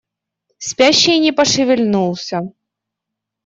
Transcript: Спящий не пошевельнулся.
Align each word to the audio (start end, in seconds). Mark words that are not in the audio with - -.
Спящий 0.57 1.19
не 1.19 1.31
пошевельнулся. 1.31 2.39